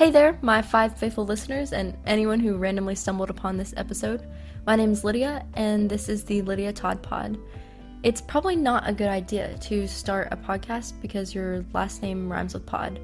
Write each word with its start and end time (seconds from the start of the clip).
Hey 0.00 0.10
there, 0.10 0.38
my 0.40 0.62
five 0.62 0.96
faithful 0.96 1.26
listeners, 1.26 1.74
and 1.74 1.94
anyone 2.06 2.40
who 2.40 2.56
randomly 2.56 2.94
stumbled 2.94 3.28
upon 3.28 3.58
this 3.58 3.74
episode. 3.76 4.26
My 4.66 4.74
name 4.74 4.92
is 4.92 5.04
Lydia, 5.04 5.44
and 5.52 5.90
this 5.90 6.08
is 6.08 6.24
the 6.24 6.40
Lydia 6.40 6.72
Todd 6.72 7.02
Pod. 7.02 7.36
It's 8.02 8.22
probably 8.22 8.56
not 8.56 8.88
a 8.88 8.94
good 8.94 9.10
idea 9.10 9.58
to 9.58 9.86
start 9.86 10.28
a 10.30 10.38
podcast 10.38 10.94
because 11.02 11.34
your 11.34 11.66
last 11.74 12.00
name 12.00 12.32
rhymes 12.32 12.54
with 12.54 12.64
pod. 12.64 12.98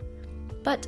But 0.62 0.86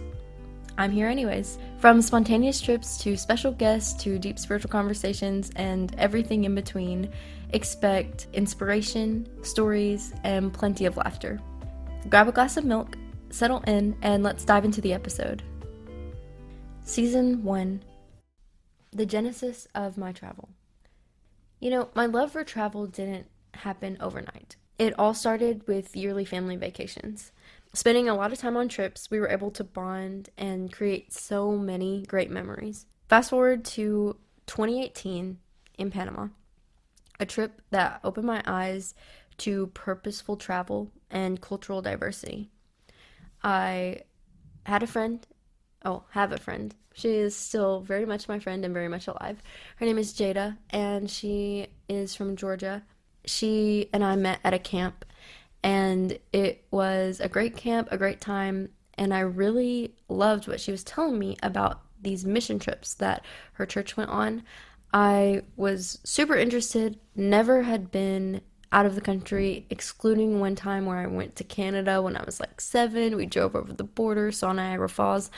I'm 0.78 0.90
here 0.90 1.08
anyways. 1.08 1.58
From 1.78 2.00
spontaneous 2.00 2.58
trips 2.58 2.96
to 3.02 3.14
special 3.14 3.52
guests 3.52 4.02
to 4.04 4.18
deep 4.18 4.38
spiritual 4.38 4.70
conversations 4.70 5.50
and 5.56 5.94
everything 5.98 6.44
in 6.44 6.54
between, 6.54 7.12
expect 7.50 8.28
inspiration, 8.32 9.28
stories, 9.42 10.14
and 10.24 10.54
plenty 10.54 10.86
of 10.86 10.96
laughter. 10.96 11.38
Grab 12.08 12.28
a 12.28 12.32
glass 12.32 12.56
of 12.56 12.64
milk, 12.64 12.96
settle 13.28 13.60
in, 13.66 13.94
and 14.00 14.22
let's 14.22 14.46
dive 14.46 14.64
into 14.64 14.80
the 14.80 14.94
episode. 14.94 15.42
Season 16.88 17.44
1 17.44 17.82
The 18.92 19.04
Genesis 19.04 19.68
of 19.74 19.98
My 19.98 20.10
Travel. 20.10 20.48
You 21.60 21.68
know, 21.68 21.90
my 21.94 22.06
love 22.06 22.32
for 22.32 22.42
travel 22.42 22.86
didn't 22.86 23.26
happen 23.52 23.98
overnight. 24.00 24.56
It 24.78 24.98
all 24.98 25.12
started 25.12 25.68
with 25.68 25.94
yearly 25.94 26.24
family 26.24 26.56
vacations. 26.56 27.30
Spending 27.74 28.08
a 28.08 28.14
lot 28.14 28.32
of 28.32 28.38
time 28.38 28.56
on 28.56 28.70
trips, 28.70 29.10
we 29.10 29.20
were 29.20 29.28
able 29.28 29.50
to 29.50 29.64
bond 29.64 30.30
and 30.38 30.72
create 30.72 31.12
so 31.12 31.52
many 31.58 32.06
great 32.06 32.30
memories. 32.30 32.86
Fast 33.06 33.28
forward 33.28 33.66
to 33.66 34.16
2018 34.46 35.36
in 35.76 35.90
Panama, 35.90 36.28
a 37.20 37.26
trip 37.26 37.60
that 37.68 38.00
opened 38.02 38.26
my 38.26 38.42
eyes 38.46 38.94
to 39.36 39.66
purposeful 39.68 40.36
travel 40.36 40.90
and 41.10 41.42
cultural 41.42 41.82
diversity. 41.82 42.48
I 43.44 44.00
had 44.64 44.82
a 44.82 44.86
friend 44.86 45.26
oh, 45.88 46.04
have 46.10 46.32
a 46.32 46.38
friend. 46.38 46.74
She 46.92 47.08
is 47.08 47.34
still 47.34 47.80
very 47.80 48.04
much 48.04 48.28
my 48.28 48.38
friend 48.38 48.64
and 48.64 48.74
very 48.74 48.88
much 48.88 49.06
alive. 49.06 49.42
Her 49.76 49.86
name 49.86 49.98
is 49.98 50.12
Jada, 50.12 50.58
and 50.70 51.10
she 51.10 51.68
is 51.88 52.14
from 52.14 52.36
Georgia. 52.36 52.82
She 53.24 53.88
and 53.92 54.04
I 54.04 54.16
met 54.16 54.40
at 54.44 54.54
a 54.54 54.58
camp, 54.58 55.04
and 55.62 56.18
it 56.32 56.66
was 56.70 57.20
a 57.20 57.28
great 57.28 57.56
camp, 57.56 57.88
a 57.90 57.98
great 57.98 58.20
time, 58.20 58.70
and 58.96 59.14
I 59.14 59.20
really 59.20 59.94
loved 60.08 60.46
what 60.46 60.60
she 60.60 60.72
was 60.72 60.84
telling 60.84 61.18
me 61.18 61.36
about 61.42 61.80
these 62.00 62.24
mission 62.24 62.58
trips 62.58 62.94
that 62.94 63.24
her 63.54 63.64
church 63.66 63.96
went 63.96 64.10
on. 64.10 64.42
I 64.92 65.42
was 65.56 65.98
super 66.04 66.36
interested, 66.36 66.98
never 67.14 67.62
had 67.62 67.90
been 67.90 68.40
out 68.72 68.86
of 68.86 68.94
the 68.94 69.00
country, 69.00 69.66
excluding 69.70 70.40
one 70.40 70.54
time 70.54 70.84
where 70.84 70.98
I 70.98 71.06
went 71.06 71.36
to 71.36 71.44
Canada 71.44 72.02
when 72.02 72.16
I 72.16 72.24
was 72.24 72.40
like 72.40 72.60
seven. 72.60 73.16
We 73.16 73.26
drove 73.26 73.56
over 73.56 73.72
the 73.72 73.84
border, 73.84 74.30
saw 74.30 74.52
Niagara 74.52 74.88
Falls, 74.88 75.30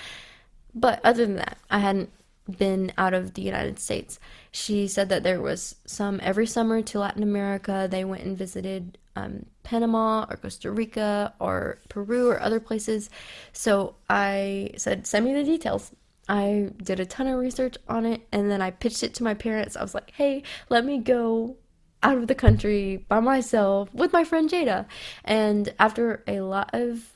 but 0.74 1.00
other 1.04 1.26
than 1.26 1.36
that, 1.36 1.58
I 1.70 1.78
hadn't 1.78 2.10
been 2.50 2.92
out 2.98 3.14
of 3.14 3.34
the 3.34 3.42
United 3.42 3.78
States. 3.78 4.18
She 4.50 4.88
said 4.88 5.08
that 5.08 5.22
there 5.22 5.40
was 5.40 5.76
some 5.84 6.20
every 6.22 6.46
summer 6.46 6.82
to 6.82 6.98
Latin 6.98 7.22
America. 7.22 7.88
They 7.90 8.04
went 8.04 8.24
and 8.24 8.36
visited 8.36 8.98
um, 9.16 9.46
Panama 9.62 10.26
or 10.28 10.36
Costa 10.36 10.70
Rica 10.70 11.34
or 11.38 11.78
Peru 11.88 12.28
or 12.28 12.40
other 12.40 12.60
places. 12.60 13.10
So 13.52 13.94
I 14.08 14.70
said, 14.76 15.06
send 15.06 15.24
me 15.24 15.32
the 15.32 15.44
details. 15.44 15.92
I 16.28 16.70
did 16.82 17.00
a 17.00 17.06
ton 17.06 17.26
of 17.26 17.38
research 17.38 17.76
on 17.88 18.06
it 18.06 18.26
and 18.30 18.50
then 18.50 18.62
I 18.62 18.70
pitched 18.70 19.02
it 19.02 19.14
to 19.14 19.24
my 19.24 19.34
parents. 19.34 19.76
I 19.76 19.82
was 19.82 19.94
like, 19.94 20.12
hey, 20.12 20.42
let 20.68 20.84
me 20.84 20.98
go 20.98 21.56
out 22.02 22.16
of 22.16 22.28
the 22.28 22.34
country 22.34 23.04
by 23.08 23.20
myself 23.20 23.92
with 23.92 24.12
my 24.12 24.24
friend 24.24 24.48
Jada. 24.48 24.86
And 25.24 25.74
after 25.78 26.22
a 26.26 26.40
lot 26.40 26.70
of 26.72 27.12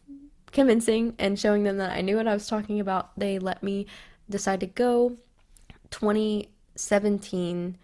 convincing 0.55 1.14
and 1.19 1.38
showing 1.38 1.64
them 1.64 1.77
that 1.77 1.91
I 1.91 2.00
knew 2.00 2.16
what 2.16 2.28
I 2.28 2.33
was 2.33 2.47
talking 2.47 2.80
about, 2.80 3.19
they 3.19 3.38
let 3.38 3.62
me 3.62 3.86
decide 4.30 4.61
to 4.61 4.66
go. 4.66 5.19
2017 5.91 7.77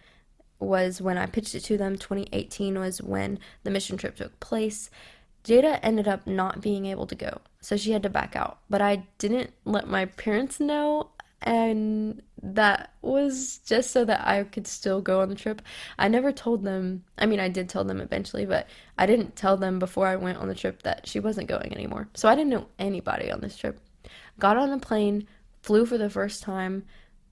was 0.59 1.01
when 1.03 1.19
I 1.19 1.27
pitched 1.27 1.55
it 1.55 1.65
to 1.65 1.77
them. 1.77 1.97
2018 1.97 2.79
was 2.79 3.03
when 3.03 3.39
the 3.65 3.71
mission 3.71 3.99
trip 3.99 4.17
took 4.17 4.41
place. 4.41 4.89
Jada 5.45 5.81
ended 5.83 6.07
up 6.07 6.27
not 6.27 6.61
being 6.61 6.87
able 6.87 7.07
to 7.07 7.15
go, 7.15 7.41
so 7.61 7.77
she 7.77 7.93
had 7.93 8.03
to 8.03 8.11
back 8.11 8.37
out. 8.37 8.59
But 8.69 8.81
I 8.81 9.05
didn't 9.19 9.53
let 9.65 9.89
my 9.89 10.05
parents 10.07 10.61
know 10.61 11.11
and 11.43 12.23
that 12.43 12.95
was 13.03 13.59
just 13.67 13.91
so 13.91 14.05
that 14.05 14.27
I 14.27 14.45
could 14.45 14.67
still 14.67 15.01
go 15.01 15.21
on 15.21 15.29
the 15.29 15.35
trip. 15.35 15.61
I 15.99 16.09
never 16.09 16.33
told 16.33 16.65
them, 16.65 17.05
I 17.19 17.27
mean, 17.27 17.41
I 17.41 17.49
did 17.49 17.69
tell 17.69 17.85
them 17.85 18.01
eventually, 18.01 18.47
but 18.47 18.67
I 18.97 19.07
didn't 19.07 19.37
tell 19.37 19.57
them 19.57 19.79
before 19.79 20.07
I 20.07 20.17
went 20.17 20.39
on 20.39 20.49
the 20.49 20.55
trip 20.55 20.83
that 20.83 21.07
she 21.07 21.21
wasn't 21.21 21.49
going 21.49 21.73
anymore. 21.73 22.09
So 22.15 22.29
I 22.29 22.35
didn't 22.35 22.51
know 22.51 22.69
anybody 22.79 23.31
on 23.31 23.41
this 23.41 23.57
trip. 23.57 23.79
Got 24.39 24.57
on 24.57 24.71
a 24.71 24.79
plane, 24.79 25.27
flew 25.63 25.85
for 25.85 25.99
the 25.99 26.09
first 26.09 26.43
time, 26.43 26.85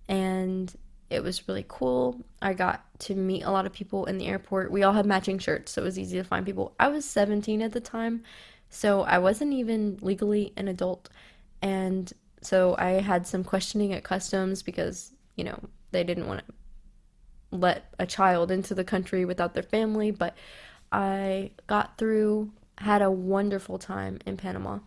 and 0.09 0.75
it 1.09 1.23
was 1.23 1.49
really 1.49 1.65
cool. 1.67 2.21
I 2.43 2.53
got 2.53 2.85
to 3.01 3.15
meet 3.15 3.45
a 3.45 3.51
lot 3.51 3.65
of 3.65 3.73
people 3.73 4.05
in 4.05 4.19
the 4.19 4.27
airport. 4.27 4.71
We 4.71 4.83
all 4.83 4.93
had 4.93 5.07
matching 5.07 5.39
shirts, 5.39 5.73
so 5.73 5.83
it 5.83 5.85
was 5.87 5.99
easy 5.99 6.19
to 6.19 6.25
find 6.25 6.45
people. 6.45 6.75
I 6.79 6.89
was 6.89 7.07
17 7.07 7.63
at 7.63 7.73
the 7.73 7.81
time, 7.81 8.25
so 8.69 9.03
I 9.03 9.19
wasn't 9.19 9.55
even 9.55 9.99
legally 10.03 10.53
an 10.57 10.69
adult. 10.69 11.09
And 11.63 12.13
so 12.43 12.75
I 12.79 13.01
had 13.01 13.27
some 13.27 13.45
questioning 13.45 13.93
at 13.93 14.05
customs 14.05 14.63
because, 14.63 15.13
you 15.37 15.45
know, 15.45 15.59
they 15.91 16.05
didn't 16.05 16.27
want 16.27 16.47
to 16.47 16.55
let 17.51 17.93
a 17.99 18.07
child 18.07 18.51
into 18.51 18.75
the 18.75 18.85
country 18.85 19.25
without 19.25 19.55
their 19.55 19.63
family, 19.63 20.11
but 20.11 20.37
I 20.93 21.53
got 21.67 21.97
through, 21.99 22.53
had 22.79 23.03
a 23.03 23.11
wonderful 23.11 23.79
time 23.79 24.19
in 24.27 24.37
Panama, 24.37 24.81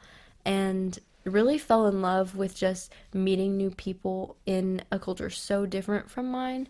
and 0.45 0.97
really 1.23 1.57
fell 1.57 1.87
in 1.87 2.01
love 2.01 2.35
with 2.35 2.55
just 2.55 2.91
meeting 3.13 3.57
new 3.57 3.71
people 3.71 4.37
in 4.45 4.81
a 4.91 4.99
culture 4.99 5.29
so 5.29 5.65
different 5.65 6.09
from 6.09 6.31
mine. 6.31 6.67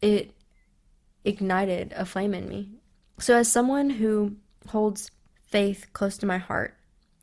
It 0.00 0.32
ignited 1.24 1.92
a 1.96 2.04
flame 2.04 2.34
in 2.34 2.48
me. 2.48 2.70
So, 3.18 3.36
as 3.36 3.50
someone 3.50 3.90
who 3.90 4.36
holds 4.68 5.10
faith 5.46 5.86
close 5.92 6.16
to 6.18 6.26
my 6.26 6.38
heart, 6.38 6.74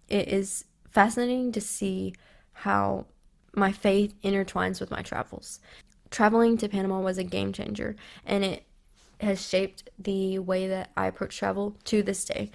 it 0.08 0.28
is 0.28 0.66
fascinating 0.90 1.52
to 1.54 1.62
see 1.62 2.14
how 2.60 3.06
my 3.54 3.72
faith 3.72 4.14
intertwines 4.22 4.80
with 4.80 4.92
my 4.92 5.02
travels. 5.02 5.60
Traveling 6.12 6.58
to 6.58 6.68
Panama 6.68 7.00
was 7.00 7.18
a 7.18 7.24
game 7.24 7.54
changer, 7.54 7.96
and 8.26 8.44
it 8.44 8.64
has 9.22 9.48
shaped 9.48 9.90
the 9.98 10.40
way 10.40 10.68
that 10.68 10.92
I 10.98 11.08
approach 11.08 11.38
travel 11.38 11.78
to 11.86 12.04
this 12.04 12.26
day. 12.26 12.52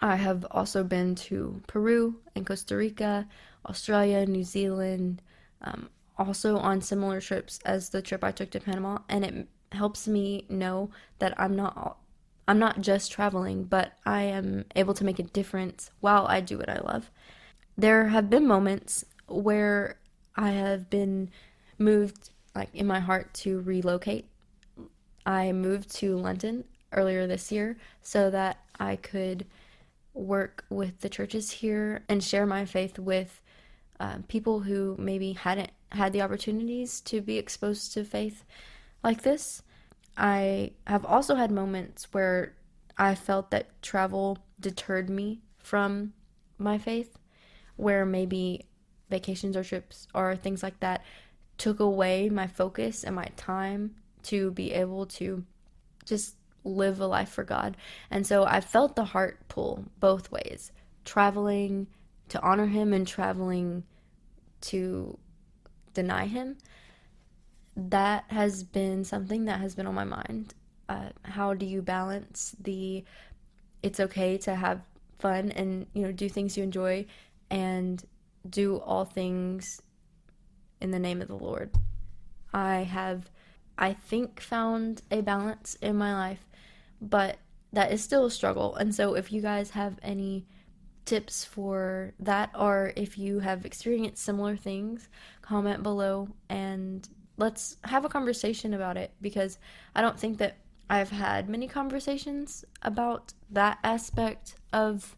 I 0.00 0.16
have 0.16 0.46
also 0.50 0.84
been 0.84 1.16
to 1.16 1.60
Peru 1.66 2.16
and 2.34 2.46
Costa 2.46 2.76
Rica, 2.76 3.28
Australia, 3.66 4.24
New 4.24 4.44
Zealand, 4.44 5.20
um, 5.62 5.90
also 6.16 6.56
on 6.56 6.80
similar 6.80 7.20
trips 7.20 7.58
as 7.66 7.90
the 7.90 8.00
trip 8.00 8.24
I 8.24 8.32
took 8.32 8.50
to 8.50 8.60
Panama, 8.60 8.98
and 9.08 9.24
it 9.24 9.48
helps 9.72 10.08
me 10.08 10.46
know 10.48 10.90
that 11.18 11.38
I'm 11.38 11.54
not 11.54 11.98
I'm 12.46 12.58
not 12.58 12.80
just 12.80 13.12
traveling, 13.12 13.64
but 13.64 13.92
I 14.06 14.22
am 14.22 14.64
able 14.74 14.94
to 14.94 15.04
make 15.04 15.18
a 15.18 15.24
difference 15.24 15.90
while 16.00 16.26
I 16.26 16.40
do 16.40 16.56
what 16.56 16.70
I 16.70 16.78
love 16.78 17.10
there 17.78 18.08
have 18.08 18.28
been 18.28 18.46
moments 18.46 19.04
where 19.28 19.98
I 20.34 20.50
have 20.50 20.90
been 20.90 21.30
moved, 21.78 22.30
like 22.54 22.74
in 22.74 22.88
my 22.88 22.98
heart, 22.98 23.32
to 23.34 23.60
relocate. 23.60 24.28
I 25.24 25.52
moved 25.52 25.94
to 25.96 26.16
London 26.16 26.64
earlier 26.92 27.26
this 27.26 27.52
year 27.52 27.76
so 28.02 28.30
that 28.30 28.58
I 28.80 28.96
could 28.96 29.46
work 30.12 30.64
with 30.68 31.00
the 31.00 31.08
churches 31.08 31.52
here 31.52 32.02
and 32.08 32.22
share 32.22 32.46
my 32.46 32.64
faith 32.64 32.98
with 32.98 33.40
uh, 34.00 34.18
people 34.26 34.60
who 34.60 34.96
maybe 34.98 35.32
hadn't 35.34 35.70
had 35.92 36.12
the 36.12 36.22
opportunities 36.22 37.00
to 37.02 37.20
be 37.20 37.38
exposed 37.38 37.92
to 37.92 38.04
faith 38.04 38.44
like 39.04 39.22
this. 39.22 39.62
I 40.16 40.72
have 40.88 41.04
also 41.04 41.36
had 41.36 41.52
moments 41.52 42.08
where 42.12 42.54
I 42.96 43.14
felt 43.14 43.52
that 43.52 43.80
travel 43.82 44.38
deterred 44.58 45.08
me 45.08 45.42
from 45.58 46.14
my 46.58 46.78
faith 46.78 47.16
where 47.78 48.04
maybe 48.04 48.66
vacations 49.08 49.56
or 49.56 49.64
trips 49.64 50.06
or 50.14 50.36
things 50.36 50.62
like 50.62 50.78
that 50.80 51.02
took 51.56 51.80
away 51.80 52.28
my 52.28 52.46
focus 52.46 53.04
and 53.04 53.16
my 53.16 53.28
time 53.36 53.94
to 54.22 54.50
be 54.50 54.72
able 54.72 55.06
to 55.06 55.44
just 56.04 56.36
live 56.64 57.00
a 57.00 57.06
life 57.06 57.30
for 57.30 57.44
God. 57.44 57.76
And 58.10 58.26
so 58.26 58.44
I 58.44 58.60
felt 58.60 58.96
the 58.96 59.04
heart 59.04 59.48
pull 59.48 59.84
both 60.00 60.30
ways 60.30 60.72
traveling 61.04 61.86
to 62.28 62.42
honor 62.42 62.66
Him 62.66 62.92
and 62.92 63.06
traveling 63.06 63.84
to 64.62 65.16
deny 65.94 66.26
Him. 66.26 66.58
That 67.76 68.24
has 68.28 68.64
been 68.64 69.04
something 69.04 69.46
that 69.46 69.60
has 69.60 69.74
been 69.74 69.86
on 69.86 69.94
my 69.94 70.04
mind. 70.04 70.54
Uh, 70.88 71.10
how 71.22 71.54
do 71.54 71.64
you 71.64 71.80
balance 71.80 72.54
the 72.60 73.04
it's 73.82 74.00
okay 74.00 74.36
to 74.38 74.54
have 74.54 74.80
fun 75.18 75.50
and 75.52 75.86
you 75.92 76.02
know 76.02 76.12
do 76.12 76.28
things 76.28 76.56
you 76.56 76.62
enjoy 76.62 77.04
and 77.50 78.04
do 78.48 78.78
all 78.78 79.04
things 79.04 79.80
in 80.80 80.90
the 80.90 80.98
name 80.98 81.20
of 81.20 81.28
the 81.28 81.36
Lord. 81.36 81.70
I 82.52 82.76
have, 82.78 83.30
I 83.76 83.92
think, 83.92 84.40
found 84.40 85.02
a 85.10 85.20
balance 85.20 85.76
in 85.82 85.96
my 85.96 86.14
life, 86.14 86.46
but 87.00 87.38
that 87.72 87.92
is 87.92 88.02
still 88.02 88.26
a 88.26 88.30
struggle. 88.30 88.74
And 88.76 88.94
so, 88.94 89.14
if 89.14 89.32
you 89.32 89.42
guys 89.42 89.70
have 89.70 89.98
any 90.02 90.46
tips 91.04 91.42
for 91.42 92.12
that 92.20 92.50
or 92.54 92.92
if 92.94 93.16
you 93.16 93.40
have 93.40 93.64
experienced 93.64 94.22
similar 94.22 94.56
things, 94.56 95.08
comment 95.40 95.82
below 95.82 96.28
and 96.50 97.08
let's 97.38 97.78
have 97.84 98.04
a 98.04 98.10
conversation 98.10 98.74
about 98.74 98.98
it 98.98 99.12
because 99.22 99.58
I 99.94 100.02
don't 100.02 100.18
think 100.18 100.36
that 100.38 100.58
I've 100.90 101.10
had 101.10 101.48
many 101.48 101.66
conversations 101.66 102.64
about 102.82 103.32
that 103.50 103.78
aspect 103.82 104.56
of 104.72 105.16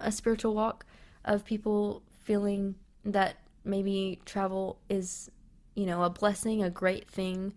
a 0.00 0.10
spiritual 0.10 0.54
walk 0.54 0.84
of 1.24 1.44
people 1.44 2.02
feeling 2.18 2.74
that 3.04 3.36
maybe 3.64 4.20
travel 4.24 4.78
is, 4.88 5.30
you 5.74 5.86
know, 5.86 6.02
a 6.02 6.10
blessing, 6.10 6.62
a 6.62 6.70
great 6.70 7.08
thing, 7.08 7.54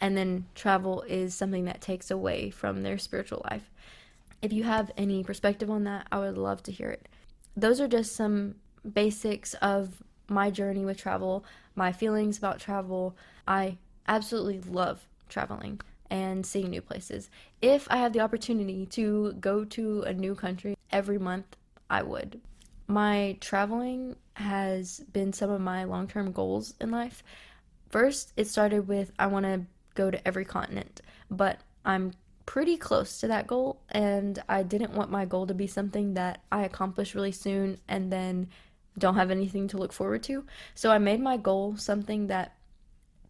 and 0.00 0.16
then 0.16 0.46
travel 0.54 1.02
is 1.02 1.34
something 1.34 1.64
that 1.64 1.80
takes 1.80 2.10
away 2.10 2.50
from 2.50 2.82
their 2.82 2.98
spiritual 2.98 3.42
life. 3.50 3.70
If 4.40 4.52
you 4.52 4.64
have 4.64 4.90
any 4.96 5.22
perspective 5.22 5.70
on 5.70 5.84
that, 5.84 6.06
I 6.10 6.18
would 6.18 6.36
love 6.36 6.62
to 6.64 6.72
hear 6.72 6.90
it. 6.90 7.08
Those 7.56 7.80
are 7.80 7.88
just 7.88 8.16
some 8.16 8.56
basics 8.90 9.54
of 9.54 10.02
my 10.28 10.50
journey 10.50 10.84
with 10.84 10.96
travel, 10.96 11.44
my 11.76 11.92
feelings 11.92 12.38
about 12.38 12.58
travel. 12.58 13.16
I 13.46 13.78
absolutely 14.08 14.60
love 14.60 15.06
traveling 15.28 15.80
and 16.10 16.44
seeing 16.44 16.70
new 16.70 16.82
places. 16.82 17.30
If 17.60 17.86
I 17.90 17.96
had 17.96 18.12
the 18.12 18.20
opportunity 18.20 18.86
to 18.86 19.34
go 19.34 19.64
to 19.64 20.02
a 20.02 20.12
new 20.12 20.34
country 20.34 20.76
every 20.90 21.18
month, 21.18 21.56
I 21.88 22.02
would. 22.02 22.40
My 22.86 23.36
traveling 23.40 24.16
has 24.34 25.00
been 25.12 25.32
some 25.32 25.50
of 25.50 25.60
my 25.60 25.84
long 25.84 26.08
term 26.08 26.32
goals 26.32 26.74
in 26.80 26.90
life. 26.90 27.22
First, 27.90 28.32
it 28.36 28.46
started 28.46 28.88
with 28.88 29.12
I 29.18 29.26
want 29.26 29.44
to 29.44 29.62
go 29.94 30.10
to 30.10 30.26
every 30.26 30.44
continent, 30.44 31.00
but 31.30 31.60
I'm 31.84 32.12
pretty 32.46 32.76
close 32.76 33.20
to 33.20 33.28
that 33.28 33.46
goal, 33.46 33.82
and 33.90 34.42
I 34.48 34.62
didn't 34.62 34.94
want 34.94 35.10
my 35.10 35.24
goal 35.24 35.46
to 35.46 35.54
be 35.54 35.66
something 35.66 36.14
that 36.14 36.42
I 36.50 36.64
accomplish 36.64 37.14
really 37.14 37.32
soon 37.32 37.78
and 37.88 38.12
then 38.12 38.48
don't 38.98 39.14
have 39.14 39.30
anything 39.30 39.68
to 39.68 39.78
look 39.78 39.92
forward 39.92 40.22
to. 40.24 40.44
So 40.74 40.90
I 40.90 40.98
made 40.98 41.20
my 41.20 41.36
goal 41.36 41.76
something 41.76 42.26
that 42.26 42.56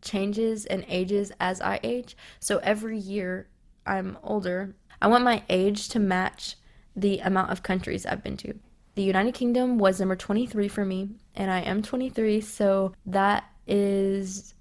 changes 0.01 0.67
and 0.67 0.85
ages 0.89 1.31
as 1.39 1.61
I 1.61 1.79
age. 1.83 2.17
So 2.41 2.59
every 2.59 2.99
year 2.99 3.49
I'm 3.87 4.19
older, 4.23 4.75
I 5.01 5.07
want 5.07 5.25
my 5.25 5.43
age 5.49 5.89
to 5.91 5.99
match 5.99 6.57
the 6.95 7.21
amount 7.21 7.51
of 7.51 7.63
countries 7.63 8.05
I've 8.05 8.23
been 8.23 8.37
to. 8.39 8.55
The 8.95 9.03
United 9.03 9.35
Kingdom 9.35 9.79
was 9.79 10.01
number 10.01 10.17
23 10.17 10.69
for 10.69 10.85
me, 10.85 11.11
and 11.35 11.51
I 11.51 11.61
am 11.61 11.83
23, 11.83 12.43
so 12.43 12.93
that 13.07 13.45
is 13.67 14.55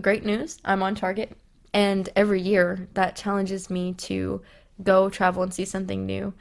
great 0.00 0.24
news. 0.24 0.58
I'm 0.64 0.82
on 0.82 0.94
target. 0.94 1.36
And 1.74 2.08
every 2.16 2.40
year 2.40 2.88
that 2.94 3.16
challenges 3.16 3.68
me 3.68 3.92
to 3.94 4.40
go 4.82 5.10
travel 5.10 5.42
and 5.42 5.52
see 5.52 5.64
something 5.64 6.06
new. 6.06 6.32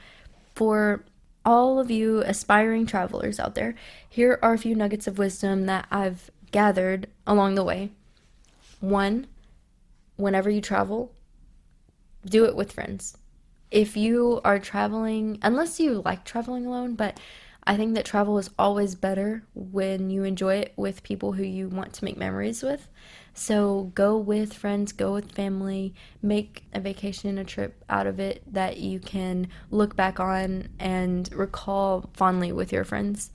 For 0.56 1.04
all 1.44 1.80
of 1.80 1.92
you 1.92 2.22
aspiring 2.22 2.86
travelers 2.86 3.40
out 3.40 3.56
there, 3.56 3.75
here 4.07 4.40
are 4.42 4.54
a 4.54 4.57
few 4.57 4.75
nuggets 4.75 5.07
of 5.07 5.18
wisdom 5.18 5.66
that 5.66 5.88
I've 5.92 6.31
gathered 6.51 7.07
along 7.28 7.56
the 7.56 7.63
way. 7.63 7.92
One, 8.80 9.28
whenever 10.16 10.50
you 10.50 10.62
travel, 10.62 11.12
do 12.25 12.45
it 12.45 12.56
with 12.56 12.72
friends. 12.72 13.18
If 13.73 13.97
you 13.97 14.39
are 14.45 14.59
traveling, 14.59 15.39
unless 15.41 15.79
you 15.79 16.03
like 16.05 16.25
traveling 16.25 16.67
alone, 16.67 16.93
but 16.93 17.19
I 17.65 17.75
think 17.75 17.95
that 17.95 18.05
travel 18.05 18.37
is 18.37 18.51
always 18.59 18.93
better 18.93 19.45
when 19.55 20.11
you 20.11 20.25
enjoy 20.25 20.57
it 20.57 20.73
with 20.75 21.01
people 21.01 21.31
who 21.31 21.41
you 21.41 21.69
want 21.69 21.91
to 21.93 22.05
make 22.05 22.15
memories 22.15 22.61
with. 22.61 22.87
So 23.33 23.91
go 23.95 24.15
with 24.15 24.53
friends, 24.53 24.91
go 24.91 25.13
with 25.13 25.31
family, 25.31 25.95
make 26.21 26.65
a 26.71 26.79
vacation, 26.79 27.39
a 27.39 27.43
trip 27.43 27.83
out 27.89 28.05
of 28.05 28.19
it 28.19 28.43
that 28.53 28.77
you 28.77 28.99
can 28.99 29.47
look 29.71 29.95
back 29.95 30.19
on 30.19 30.69
and 30.77 31.33
recall 31.33 32.11
fondly 32.13 32.51
with 32.51 32.71
your 32.71 32.83
friends. 32.83 33.31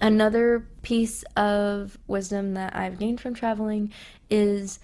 Another 0.00 0.66
piece 0.82 1.22
of 1.36 1.96
wisdom 2.08 2.54
that 2.54 2.74
I've 2.74 2.98
gained 2.98 3.20
from 3.20 3.34
traveling 3.34 3.92
is 4.28 4.80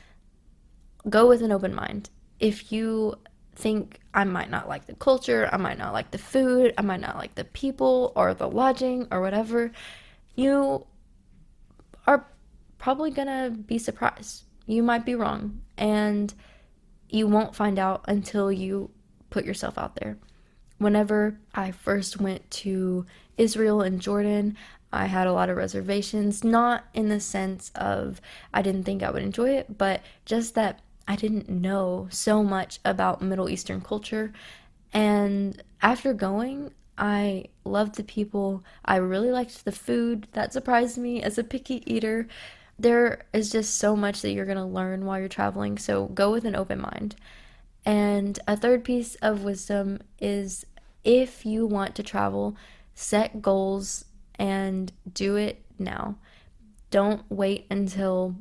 go 1.10 1.26
with 1.26 1.43
an 1.43 1.50
open 1.50 1.75
mind. 1.75 2.08
If 2.38 2.70
you 2.70 3.16
think 3.54 4.00
I 4.14 4.25
might 4.25 4.50
not 4.50 4.69
like 4.69 4.87
the 4.87 4.94
culture, 4.94 5.49
I 5.52 5.56
might 5.56 5.78
not 5.78 5.93
like 5.93 6.10
the 6.10 6.19
food, 6.19 6.75
I 6.78 6.82
might 6.82 7.00
not 7.00 7.16
like 7.16 7.34
the 7.34 7.44
people 7.44 8.12
or 8.16 8.34
the 8.34 8.49
lodging 8.49 9.08
or 9.10 9.20
whatever, 9.20 9.72
you 10.34 10.87
are 12.06 12.26
probably 12.78 13.10
gonna 13.10 13.50
be 13.50 13.78
surprised. 13.78 14.44
You 14.66 14.82
might 14.82 15.04
be 15.04 15.14
wrong, 15.14 15.60
and 15.76 16.32
you 17.08 17.26
won't 17.26 17.54
find 17.54 17.78
out 17.78 18.04
until 18.08 18.50
you 18.50 18.90
put 19.31 19.44
yourself 19.44 19.76
out 19.76 19.96
there. 19.96 20.19
Whenever 20.78 21.38
I 21.54 21.70
first 21.70 22.20
went 22.20 22.50
to 22.50 23.06
Israel 23.37 23.82
and 23.82 24.00
Jordan, 24.00 24.56
I 24.93 25.06
had 25.06 25.26
a 25.26 25.32
lot 25.32 25.49
of 25.49 25.56
reservations, 25.56 26.44
not 26.44 26.84
in 26.93 27.08
the 27.08 27.20
sense 27.20 27.70
of 27.75 28.20
I 28.52 28.62
didn't 28.62 28.84
think 28.84 29.02
I 29.02 29.10
would 29.10 29.22
enjoy 29.22 29.50
it, 29.50 29.78
but 29.78 30.02
just 30.25 30.54
that 30.54 30.81
I 31.12 31.17
didn't 31.17 31.50
know 31.50 32.09
so 32.09 32.43
much 32.43 32.79
about 32.87 33.20
Middle 33.20 33.50
Eastern 33.50 33.82
culture. 33.82 34.32
And 34.94 35.62
after 35.82 36.14
going, 36.14 36.73
I 36.97 37.49
loved 37.67 37.97
the 37.97 38.03
people. 38.03 38.64
I 38.82 38.97
really 38.97 39.31
liked 39.31 39.67
the 39.67 39.73
food. 39.73 40.26
That 40.32 40.55
surprised 40.55 40.97
me 40.97 41.23
as 41.23 41.37
a 41.37 41.44
picky 41.44 41.82
eater. 41.85 42.29
There 42.79 43.26
is 43.35 43.53
just 43.53 43.76
so 43.76 43.94
much 43.94 44.23
that 44.23 44.32
you're 44.32 44.47
going 44.47 44.56
to 44.56 44.64
learn 44.64 45.05
while 45.05 45.19
you're 45.19 45.29
traveling, 45.29 45.76
so 45.76 46.06
go 46.06 46.32
with 46.32 46.47
an 46.47 46.56
open 46.56 46.81
mind. 46.81 47.14
And 47.85 48.38
a 48.49 48.56
third 48.56 48.82
piece 48.82 49.17
of 49.17 49.44
wisdom 49.44 49.99
is 50.19 50.64
if 51.05 51.44
you 51.44 51.67
want 51.67 51.94
to 51.97 52.03
travel, 52.03 52.56
set 52.94 53.43
goals 53.43 54.06
and 54.37 54.91
do 55.12 55.37
it 55.37 55.62
now. 55.79 56.17
Don't 56.91 57.23
wait 57.29 57.67
until, 57.70 58.35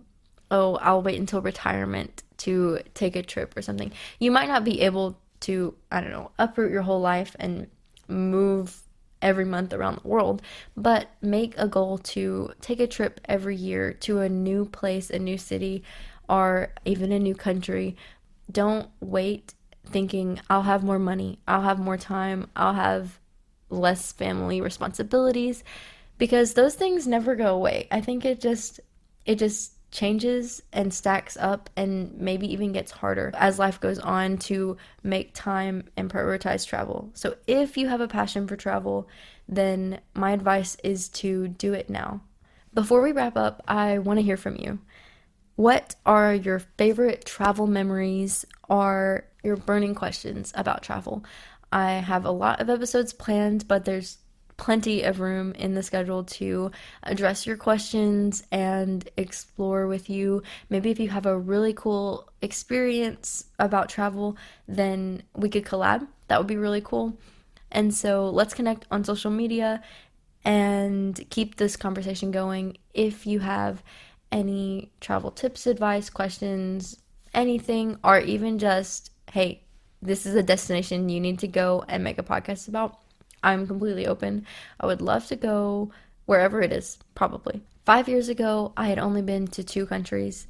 oh, 0.52 0.76
I'll 0.76 1.02
wait 1.02 1.20
until 1.20 1.42
retirement 1.42 2.24
to 2.38 2.80
take 2.94 3.16
a 3.16 3.24
trip 3.24 3.56
or 3.58 3.62
something. 3.62 3.92
You 4.20 4.32
might 4.32 4.50
not 4.50 4.64
be 4.64 4.82
able 4.82 5.18
to, 5.42 5.74
I 5.92 6.02
don't 6.02 6.12
know, 6.12 6.32
uproot 6.38 6.72
your 6.72 6.82
whole 6.84 7.00
life 7.00 7.36
and 7.40 7.68
move 8.08 8.84
every 9.22 9.46
month 9.46 9.74
around 9.74 10.00
the 10.02 10.08
world, 10.08 10.42
but 10.76 11.10
make 11.22 11.54
a 11.58 11.68
goal 11.68 11.98
to 12.00 12.52
take 12.60 12.80
a 12.80 12.88
trip 12.88 13.22
every 13.26 13.56
year 13.56 13.94
to 13.94 14.20
a 14.20 14.30
new 14.30 14.66
place, 14.66 15.10
a 15.10 15.20
new 15.20 15.38
city, 15.38 15.84
or 16.28 16.74
even 16.86 17.12
a 17.12 17.20
new 17.20 17.36
country. 17.36 17.96
Don't 18.52 18.90
wait 19.00 19.54
thinking, 19.86 20.40
I'll 20.50 20.64
have 20.64 20.84
more 20.84 21.00
money, 21.00 21.40
I'll 21.48 21.62
have 21.62 21.80
more 21.80 21.98
time, 21.98 22.50
I'll 22.56 22.74
have 22.74 23.20
less 23.70 24.12
family 24.12 24.60
responsibilities 24.60 25.64
because 26.18 26.54
those 26.54 26.76
things 26.76 27.08
never 27.08 27.36
go 27.36 27.56
away. 27.56 27.88
I 27.90 28.02
think 28.02 28.26
it 28.26 28.42
just 28.42 28.80
it 29.26 29.36
just 29.36 29.74
changes 29.92 30.64
and 30.72 30.94
stacks 30.94 31.38
up 31.38 31.70
and 31.76 32.18
maybe 32.18 32.52
even 32.52 32.72
gets 32.72 32.92
harder 32.92 33.32
as 33.36 33.60
life 33.60 33.80
goes 33.80 34.00
on 34.00 34.38
to 34.38 34.78
make 35.04 35.34
time 35.34 35.84
and 35.98 36.10
prioritize 36.10 36.66
travel. 36.66 37.12
So 37.14 37.36
if 37.46 37.78
you 37.78 37.90
have 37.90 38.02
a 38.02 38.08
passion 38.08 38.48
for 38.48 38.56
travel, 38.56 39.08
then 39.48 40.00
my 40.16 40.32
advice 40.32 40.78
is 40.84 41.10
to 41.10 41.50
do 41.50 41.74
it 41.74 41.90
now. 41.90 42.22
Before 42.74 43.02
we 43.02 43.12
wrap 43.12 43.36
up, 43.36 43.62
I 43.68 44.00
want 44.00 44.18
to 44.18 44.24
hear 44.24 44.38
from 44.38 44.56
you. 44.56 44.80
What 45.58 45.96
are 46.06 46.34
your 46.34 46.60
favorite 46.60 47.26
travel 47.26 47.68
memories 47.68 48.46
or 48.70 49.26
your 49.44 49.58
burning 49.58 49.94
questions 49.94 50.54
about 50.56 50.84
travel? 50.84 51.26
I 51.74 51.92
have 51.94 52.26
a 52.26 52.32
lot 52.32 52.62
of 52.62 52.70
episodes 52.70 53.12
planned, 53.12 53.68
but 53.68 53.84
there's 53.84 54.18
plenty 54.62 55.02
of 55.02 55.20
room 55.20 55.54
in 55.54 55.74
the 55.74 55.82
schedule 55.82 56.24
to 56.24 56.70
address 57.02 57.48
your 57.48 57.58
questions 57.58 58.44
and 58.52 59.10
explore 59.18 59.88
with 59.88 60.08
you. 60.08 60.44
Maybe 60.70 60.92
if 60.92 61.00
you 61.00 61.10
have 61.10 61.26
a 61.26 61.36
really 61.36 61.74
cool 61.74 62.30
experience 62.44 63.46
about 63.58 63.90
travel, 63.90 64.38
then 64.68 65.24
we 65.36 65.50
could 65.50 65.66
collab. 65.66 66.08
That 66.28 66.38
would 66.38 66.46
be 66.46 66.58
really 66.58 66.80
cool. 66.80 67.18
And 67.72 67.92
so 67.92 68.30
let's 68.30 68.54
connect 68.54 68.86
on 68.92 69.04
social 69.04 69.32
media 69.32 69.82
and 70.46 71.20
keep 71.32 71.56
this 71.56 71.76
conversation 71.76 72.30
going. 72.30 72.78
If 72.94 73.26
you 73.26 73.40
have 73.40 73.82
any 74.32 74.92
travel 75.02 75.32
tips, 75.32 75.66
advice, 75.66 76.12
questions, 76.12 77.02
anything, 77.34 77.98
or 78.04 78.20
even 78.20 78.60
just, 78.60 79.10
hey, 79.32 79.64
this 80.04 80.28
is 80.28 80.36
a 80.36 80.44
destination 80.44 81.10
you 81.10 81.20
need 81.20 81.40
to 81.40 81.48
go 81.48 81.84
and 81.88 82.04
make 82.04 82.20
a 82.20 82.24
podcast 82.24 82.68
about, 82.68 83.00
I'm 83.44 83.68
completely 83.68 84.08
open. 84.08 84.46
I 84.80 84.86
would 84.86 85.02
love 85.02 85.28
to 85.28 85.36
go 85.36 85.92
wherever 86.26 86.62
it 86.62 86.72
is, 86.72 86.98
probably. 87.16 87.62
Five 87.86 88.08
years 88.08 88.30
ago, 88.30 88.74
I 88.78 88.88
had 88.88 89.00
only 89.00 89.22
been 89.22 89.48
to 89.48 89.64
two 89.64 89.86
countries. 89.86 90.48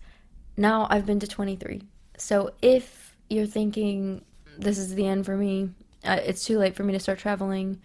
Now 0.58 0.88
I've 0.90 1.06
been 1.06 1.20
to 1.20 1.28
23. 1.28 1.82
So 2.18 2.52
if 2.62 3.16
you're 3.30 3.46
thinking 3.46 4.24
this 4.58 4.78
is 4.78 4.94
the 4.96 5.08
end 5.08 5.26
for 5.26 5.38
me, 5.38 5.70
uh, 6.04 6.20
it's 6.24 6.46
too 6.46 6.58
late 6.58 6.76
for 6.76 6.84
me 6.84 6.94
to 6.94 7.00
start 7.00 7.20
traveling, 7.20 7.80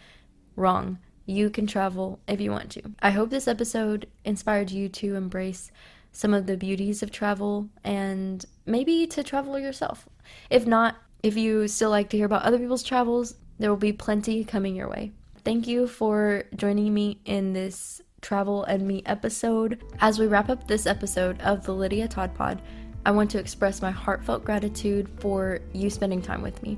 wrong. 0.57 0.99
You 1.27 1.51
can 1.51 1.67
travel 1.67 2.21
if 2.29 2.41
you 2.41 2.51
want 2.51 2.71
to. 2.73 2.83
I 3.01 3.11
hope 3.11 3.31
this 3.31 3.49
episode 3.49 4.09
inspired 4.25 4.71
you 4.71 4.89
to 4.91 5.17
embrace 5.17 5.71
some 6.13 6.33
of 6.33 6.47
the 6.47 6.57
beauties 6.57 7.03
of 7.03 7.11
travel 7.11 7.69
and 7.85 8.45
maybe 8.65 9.07
to 9.09 9.23
travel 9.23 9.59
yourself. 9.59 10.09
If 10.51 10.67
not, 10.67 10.97
if 11.23 11.37
you 11.37 11.69
still 11.69 11.91
like 11.91 12.11
to 12.11 12.17
hear 12.17 12.27
about 12.27 12.43
other 12.43 12.59
people's 12.59 12.83
travels, 12.83 13.35
there 13.59 13.71
will 13.71 13.77
be 13.77 13.93
plenty 13.93 14.45
coming 14.45 14.75
your 14.75 14.89
way. 14.89 15.13
Thank 15.45 15.67
you 15.67 15.87
for 15.87 16.45
joining 16.57 16.93
me 16.93 17.21
in 17.25 17.53
this 17.53 18.01
travel 18.21 18.65
and 18.65 18.87
me 18.87 19.03
episode. 19.07 19.83
As 20.01 20.19
we 20.19 20.27
wrap 20.27 20.49
up 20.49 20.67
this 20.67 20.87
episode 20.87 21.41
of 21.43 21.65
the 21.65 21.73
Lydia 21.73 22.09
Todd 22.09 22.35
Pod, 22.35 22.61
I 23.05 23.13
want 23.13 23.31
to 23.31 23.39
express 23.39 23.81
my 23.81 23.91
heartfelt 23.91 24.45
gratitude 24.45 25.09
for 25.21 25.61
you 25.73 25.91
spending 25.91 26.21
time 26.21 26.43
with 26.43 26.61
me. 26.63 26.77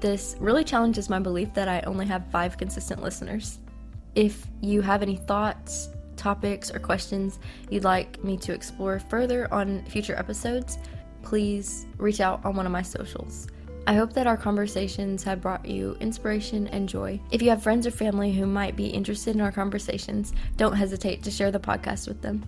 This 0.00 0.36
really 0.38 0.64
challenges 0.64 1.08
my 1.08 1.18
belief 1.18 1.54
that 1.54 1.68
I 1.68 1.80
only 1.80 2.04
have 2.06 2.30
five 2.30 2.58
consistent 2.58 3.02
listeners. 3.02 3.58
If 4.14 4.46
you 4.60 4.82
have 4.82 5.00
any 5.00 5.16
thoughts, 5.16 5.88
topics, 6.16 6.70
or 6.70 6.78
questions 6.78 7.38
you'd 7.70 7.84
like 7.84 8.22
me 8.22 8.36
to 8.38 8.52
explore 8.52 8.98
further 8.98 9.52
on 9.52 9.84
future 9.86 10.16
episodes, 10.16 10.78
please 11.22 11.86
reach 11.96 12.20
out 12.20 12.44
on 12.44 12.54
one 12.54 12.66
of 12.66 12.72
my 12.72 12.82
socials. 12.82 13.46
I 13.88 13.94
hope 13.94 14.12
that 14.14 14.26
our 14.26 14.36
conversations 14.36 15.22
have 15.22 15.40
brought 15.40 15.64
you 15.64 15.96
inspiration 16.00 16.66
and 16.68 16.88
joy. 16.88 17.20
If 17.30 17.40
you 17.40 17.50
have 17.50 17.62
friends 17.62 17.86
or 17.86 17.92
family 17.92 18.32
who 18.32 18.44
might 18.44 18.74
be 18.74 18.86
interested 18.86 19.36
in 19.36 19.40
our 19.40 19.52
conversations, 19.52 20.32
don't 20.56 20.74
hesitate 20.74 21.22
to 21.22 21.30
share 21.30 21.52
the 21.52 21.60
podcast 21.60 22.08
with 22.08 22.20
them. 22.20 22.44